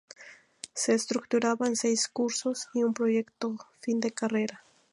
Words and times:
Se 0.73 0.95
estructuraba 0.95 1.67
en 1.67 1.75
seis 1.75 2.07
cursos 2.07 2.69
y 2.73 2.81
un 2.81 2.95
Proyecto 2.95 3.57
Fin 3.81 3.99
de 3.99 4.09
Carrera. 4.09 4.63